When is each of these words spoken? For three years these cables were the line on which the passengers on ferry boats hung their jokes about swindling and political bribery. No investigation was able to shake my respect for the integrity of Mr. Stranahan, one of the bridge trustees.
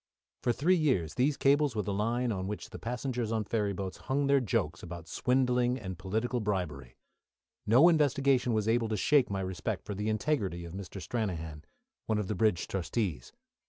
For 0.41 0.51
three 0.51 0.75
years 0.77 1.13
these 1.13 1.37
cables 1.37 1.75
were 1.75 1.83
the 1.83 1.93
line 1.93 2.31
on 2.31 2.47
which 2.47 2.71
the 2.71 2.79
passengers 2.79 3.31
on 3.31 3.43
ferry 3.43 3.71
boats 3.71 3.97
hung 3.97 4.25
their 4.25 4.39
jokes 4.39 4.81
about 4.81 5.07
swindling 5.07 5.77
and 5.77 5.95
political 5.99 6.39
bribery. 6.39 6.97
No 7.67 7.87
investigation 7.87 8.51
was 8.51 8.67
able 8.67 8.89
to 8.89 8.97
shake 8.97 9.29
my 9.29 9.41
respect 9.41 9.85
for 9.85 9.93
the 9.93 10.09
integrity 10.09 10.65
of 10.65 10.73
Mr. 10.73 10.99
Stranahan, 10.99 11.65
one 12.07 12.17
of 12.17 12.27
the 12.27 12.33
bridge 12.33 12.67
trustees. 12.67 13.31